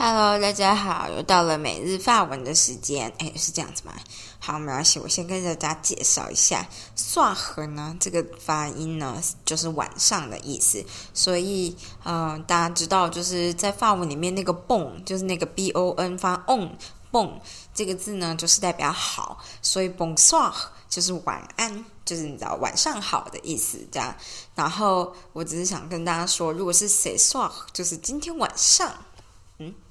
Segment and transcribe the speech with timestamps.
[0.00, 3.12] Hello，大家好，又到了每日发文的时间。
[3.18, 3.92] 哎，是这样子吗？
[4.38, 10.84] 好，没关系，我先跟大家介绍一下“刷和”呢，这个发音呢，就是晚上的意思。
[11.12, 16.78] 所以，嗯，大家知道，就是在发文里面那个“蹦”，就是那个 “b o n” 发 “on”，“
[17.10, 17.40] 蹦”
[17.74, 19.38] 这个字呢，就是代表好。
[19.60, 20.54] 所以 “bon soir”
[20.88, 24.14] 就是晚安，就是你知道晚上好的意思，这样。
[24.54, 28.94] 然后，我只是想跟大家说，如果是 “say soir”，就是今天晚上。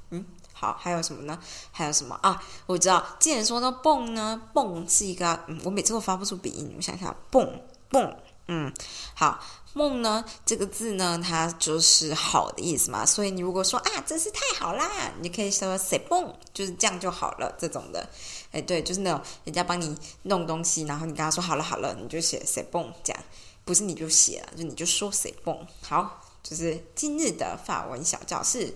[0.09, 1.37] 嗯，好，还有什么呢？
[1.71, 2.41] 还有什么啊？
[2.65, 8.15] 我知道，既然说到蹦呢，蹦是一个，嗯，我每次都发不出鼻音，我想想，蹦蹦，
[8.47, 8.73] 嗯，
[9.13, 9.39] 好，
[9.73, 18.09] 梦呢这个字呢，它就是好的意思嘛，所以你如果说啊，真是太好啦，你可以说 say 蹦，就是这样就好了，这种的，
[18.51, 23.21] 哎，对，就是那种人家帮你弄东西，然后你跟他说好了好了，你就写 say 蹦，这样，
[23.65, 28.73] 不是你就写了，就你就说 say 蹦，好，就是今日的法文小教室。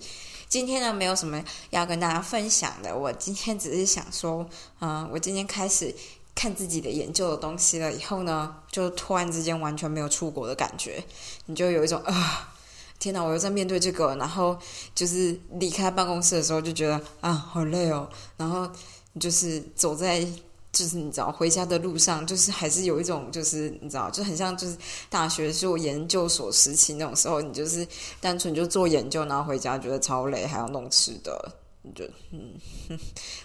[0.52, 2.94] 今天呢，没有什么要跟大家分享的。
[2.94, 4.46] 我今天只是想说，
[4.82, 5.94] 嗯，我今天开始
[6.34, 11.02] 看自己的研究的东西了，以后呢，就突然之间完全没有出国的感觉，
[11.46, 12.52] 你就有一种啊，
[12.98, 14.58] 天哪，我又在面对这个，然后
[14.94, 18.70] 就是离开办公室的时候就觉得啊，好累哦，然后
[19.18, 20.28] 就是走在。
[20.72, 24.74] 就是你知道，回家的路上，就是还是有一种，就是你知道，就很像就是
[25.10, 27.86] 大学做研究所时期那种时候，你就是
[28.20, 32.58] 单纯就做研究，然后回家觉得超累，还要弄吃的，你就嗯，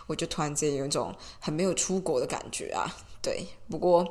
[0.07, 2.95] 我就突然间有一种很没有出国的感觉啊。
[3.21, 4.07] 对，不过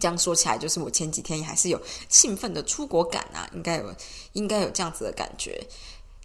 [0.00, 3.92] 这样说起来，就是我前几天也还是有兴奋的出国感啊，应该有
[4.34, 5.60] 应该有这样子的感觉，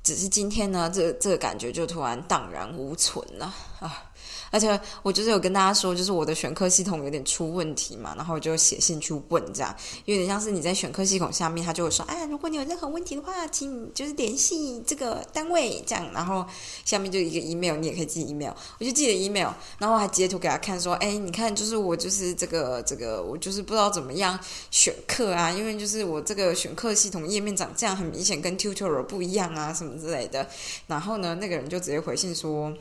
[0.03, 4.11] 只是今天呢，这这个感觉就突然荡然无存了啊。
[4.51, 16.45] 而且我就是有跟大家说，就是我的选课系统有点出问题嘛，然后我就写信去问，这样有点像是你在选课系统下面，他就会说，哎，如果你有任何问题的话，请就是联系这个单位，这样，然后
[16.85, 24.39] 下面就一个 email，你也可以寄 email，我就寄了 email，然后还截图给他看，说，哎，你看，就是我就是这个这个，我就是不知道怎么样
[24.71, 30.47] 选课啊，因为就是我这个选课系统页面长这样，很明显跟 tutorial 不一样啊，什么之类的，
[30.87, 32.73] 然后呢，那个人就直接回信说。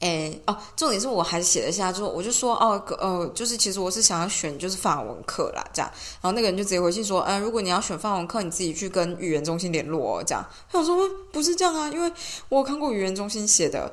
[0.00, 5.90] 诶，哦，重点是我还写了下，就我就说，哦，呃，就是其实我是想要选就是法文课啦，这样，
[6.20, 10.44] 然后那个人就直接回信说，嗯，如果你要选法文课，你自己去跟语言中心联络，这样。
[10.70, 12.12] 他说不是这样啊，因为
[12.48, 13.92] 我看过语言中心写的。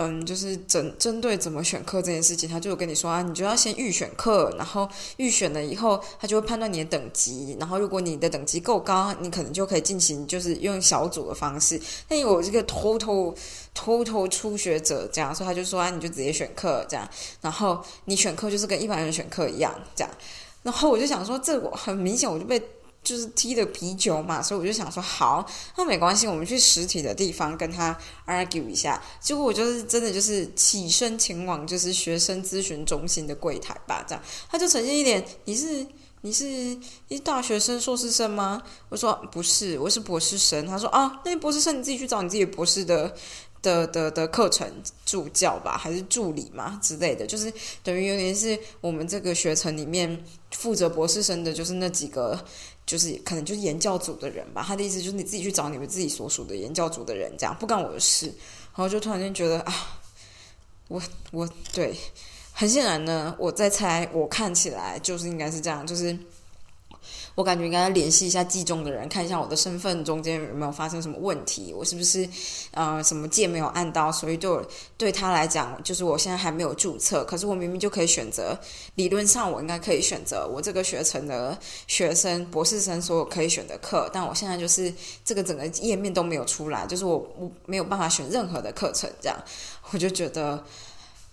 [0.00, 11.80] 嗯，就是针针对怎么选课这件事情，他就跟你说啊，你就要先预选课，然后预选了以后，他就会判断你的等级，然后如果你的等级够高，你可能就可以进行就是用小组的方式。
[12.08, 13.34] 那因为我这个 total
[13.74, 17.08] total 初学者这样，所以他就说啊，你就直接选课这样，
[17.40, 20.10] 然后你选课就是跟一般人选课一样这样，
[20.62, 22.62] 然后我就想说，这我很明显我就被。
[23.02, 25.46] 就是踢的啤酒嘛，所以我就想说好，
[25.78, 29.02] 那没关系，我们去实体的地方跟他 argue 一下。
[29.18, 35.86] 结果我就是真的就是起身前往就是学生咨询中心的柜台吧，这样他就呈现一点，你是
[36.20, 36.44] 你是
[37.08, 38.62] 一大学生硕士生吗？
[38.90, 40.66] 我说不是，我是博士生。
[40.66, 43.14] 他说啊，那你博士生你自己去找你自己博士的
[43.62, 44.70] 的的的课程
[45.06, 47.50] 助教吧，还是助理嘛之类的，就是
[47.82, 52.44] 等于有点是我们这个学程里面负责博士生的，就是那几个。
[52.88, 58.26] 就是可能就是研教组的人吧，他的意思就是你自己去找你们自己所属的研教组的人，这样不干我的事。
[58.26, 60.00] 然后就突然间觉得啊，
[60.88, 61.94] 我我对，
[62.52, 66.18] 很显然呢，我在猜，我看起来就是应该是这样，就是。
[67.38, 72.28] 我感觉应该联系一下寄中的人，看一下我的身份中间有没有发生什么问题，我是不是
[72.72, 74.50] 呃什么键没有按到，所以对
[74.96, 78.58] 对他来讲，就是我现在还没有注册，可是我明明就可以选择，
[78.96, 81.56] 理论上我应该可以选择我这个学程的
[81.86, 84.92] 学生博士生所有可以选的课，但我现在就是
[85.24, 89.38] 这个整个页面都没有出来，就是我我没有办法选任何的课程，这样。
[89.92, 90.64] 我就觉得。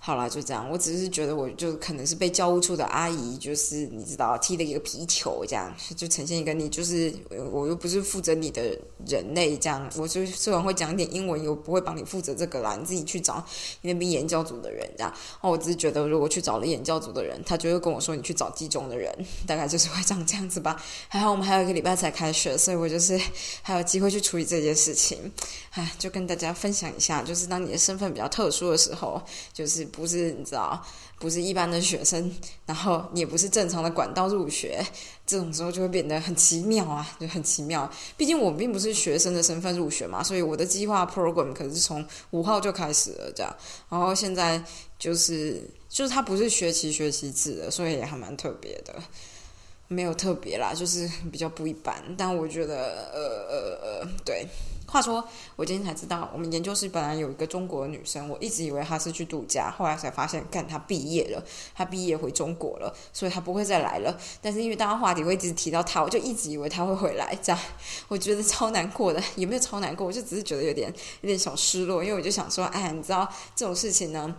[0.06, 0.70] 好了，就这样。
[0.70, 7.12] 我只是觉得，我就可能是被教务处的阿姨，就是你知道，踢了一个皮球，这样就呈现一个你就是
[7.52, 8.62] 我又不是负责你的
[9.08, 13.44] 人类，这样我就虽然会讲点英文，又不会帮你负责这个啦，你自己去找
[13.82, 15.12] 那边研教组的人，这样。
[15.42, 19.12] 哦，我只是觉得，如果去找了研教组的人，他就会跟我说，你去找集中的人，
[19.48, 20.80] 大概就是会长这样子吧。
[21.08, 23.20] 还好我们还有一个礼拜才开学，所以我就是
[23.64, 25.32] 还有机会去处理这件事情。
[25.72, 29.20] 唉，就跟大家分享一下，就是当你的身份比较特殊的时候，
[29.52, 29.84] 就是。
[29.96, 30.86] 不是你知道，
[31.20, 32.32] 不是一般的学生，
[32.66, 34.86] 然后也不是正常的管道入学，
[35.26, 37.90] 这种时候就会变得很奇妙啊，就很奇妙。
[38.18, 43.56] 毕竟我并不是学生的身份入学嘛，所以我的计划 program 可是从五号就开始了这样。
[43.90, 44.62] 然后现在
[45.00, 48.94] 就是就是它不是学期学期制的，所以也还蛮特别的。
[49.88, 52.04] 没有特别啦，就是比较不一般。
[52.18, 54.48] 但我觉得，呃呃呃，对，
[54.88, 55.24] 话说，
[55.56, 61.44] 我今天才知道，我们研究室本来有一个中国的女生，我一直以为她是去度假，后来才发现，干她毕业了，
[61.74, 64.16] 她毕业回中国了，所以她不会再来了。
[64.42, 67.60] 但是因为大家话题会一直提到她，我就一直以为她会回来，这样
[68.08, 74.36] 我觉得超难过的，也没有超难过，我就只是觉得有点有点小失落，因为我就想说，哎，你知道这种事情呢？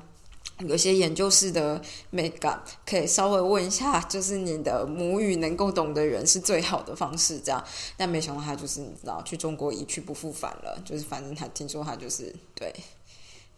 [0.61, 7.63] 有些研究室的美感可以稍微问一下，就是你的母语能够懂的人是最好的方式，这样。
[7.97, 12.75] 但没想到他就是你知道，去中国一去不复返了，就是反正他听说他就是对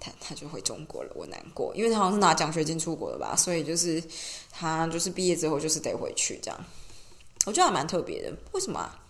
[0.00, 4.02] 他他就回中国了，我难过，因为他好像是拿奖学金出国的吧，所以就是
[4.50, 6.64] 他就是毕业之后就是得回去这样。
[7.46, 9.00] 我觉得还蛮特别的，为什么啊？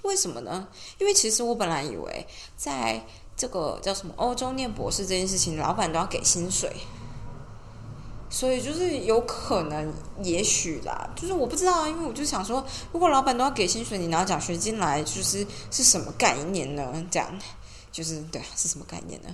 [0.00, 0.66] 为什么呢？
[0.98, 2.26] 因为其实我本来以为
[2.56, 3.04] 在
[3.36, 6.72] 这个叫什么欧洲念博士这件事情，老板都要给薪水。
[8.32, 9.92] 所以就是有可能，
[10.22, 17.06] 也许啦，就是我不知道啊，因为我就想说，如果老板都要给薪水，你拿奖学金来，就是是什么概念呢？
[17.10, 17.28] 这样，
[17.92, 19.28] 就是对，是什么概念呢？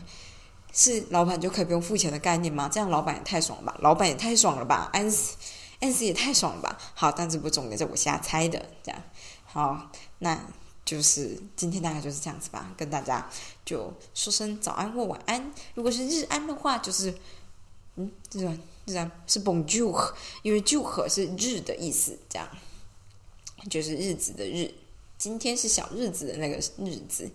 [0.73, 2.69] 是老板就可以不用付钱的概念吗？
[2.69, 5.37] 这样老板也太爽了吧，老板也太爽了吧，安斯
[5.81, 6.77] 安斯也太爽了吧。
[6.95, 8.61] 好，但这不重点，是我瞎猜的。
[8.83, 9.01] 这样，
[9.45, 10.37] 好，那
[10.85, 13.31] 就是今天大概就是这样子吧，跟大家
[13.65, 15.53] 就说声早安或晚安。
[15.75, 17.15] 如果是日安的话，就是
[17.99, 18.39] 嗯，这
[18.87, 19.11] 这样。
[19.27, 22.49] 是 Bonjour，因为 Jour 是日的意思，这样
[23.69, 24.73] 就是日子的日。
[25.19, 27.29] 今天是小日子的那个日子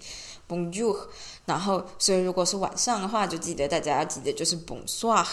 [0.48, 0.98] ，Bonjour。
[1.46, 5.28] 然后，所以如果是晚上的话，就记得大家要记得就是 Bonsoir，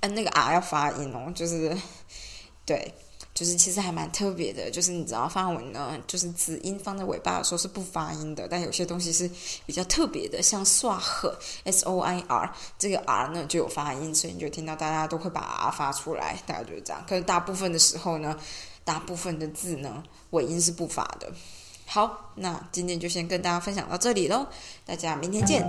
[0.00, 1.76] 嗯，那个 R 要发音哦，就是
[2.64, 2.94] 对。
[3.34, 9.28] 就是其实还蛮特别的，就是你知道发文呢，就是子音放在尾巴的时候是不发音的，但有些东西是
[9.66, 11.00] 比较特别的，像 soir
[11.64, 17.04] s o i r 这个 r 呢就有发音，所以你就听到大家都会把 r 发出来，大家就是这样。
[17.08, 18.38] 可是大部分的时候呢，
[18.84, 21.32] 大部分的字呢尾音是不发的。
[21.86, 24.46] 好，那今天就先跟大家分享到这里喽，
[24.86, 25.62] 大家明天见，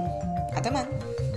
[0.54, 1.35] 好的们。